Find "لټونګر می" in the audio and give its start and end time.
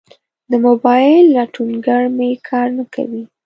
1.35-2.31